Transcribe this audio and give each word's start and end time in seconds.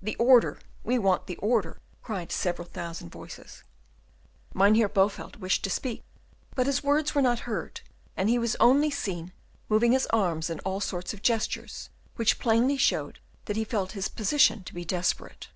"The 0.00 0.14
order! 0.14 0.60
we 0.84 0.96
want 0.96 1.26
the 1.26 1.34
order!" 1.38 1.80
cried 2.04 2.30
several 2.30 2.68
thousand 2.68 3.10
voices. 3.10 3.64
Mynheer 4.54 4.88
Bowelt 4.88 5.38
wished 5.38 5.64
to 5.64 5.70
speak, 5.70 6.04
but 6.54 6.68
his 6.68 6.84
words 6.84 7.16
were 7.16 7.20
not 7.20 7.40
heard, 7.50 7.80
and 8.16 8.28
he 8.28 8.38
was 8.38 8.54
only 8.60 8.92
seen 8.92 9.32
moving 9.68 9.90
his 9.90 10.06
arms 10.12 10.48
in 10.50 10.60
all 10.60 10.78
sorts 10.78 11.12
of 11.12 11.20
gestures, 11.20 11.90
which 12.14 12.38
plainly 12.38 12.76
showed 12.76 13.18
that 13.46 13.56
he 13.56 13.64
felt 13.64 13.90
his 13.90 14.06
position 14.08 14.62
to 14.62 14.72
be 14.72 14.84
desperate. 14.84 15.48